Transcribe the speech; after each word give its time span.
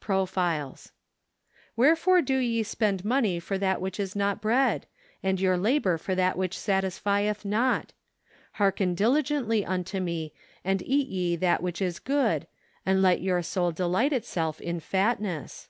Profiles." 0.00 0.90
Wherefore 1.76 2.20
do 2.20 2.38
ye 2.38 2.64
spc7id 2.64 3.04
money 3.04 3.38
for 3.38 3.56
that 3.56 3.80
which 3.80 4.00
is 4.00 4.16
not 4.16 4.40
bread? 4.40 4.84
and 5.22 5.40
your 5.40 5.56
labor 5.56 5.96
for 5.96 6.16
that 6.16 6.36
which 6.36 6.56
satisjieth 6.58 7.44
not? 7.44 7.92
hearken 8.54 8.96
diligently 8.96 9.64
unto 9.64 10.00
me, 10.00 10.32
an.l 10.64 10.82
eat 10.84 11.06
ye 11.06 11.36
that 11.36 11.62
which 11.62 11.80
is 11.80 12.00
good, 12.00 12.48
and 12.84 13.00
let 13.00 13.20
your 13.20 13.44
soul 13.44 13.70
delight 13.70 14.12
itself 14.12 14.60
in 14.60 14.80
fatness 14.80 15.68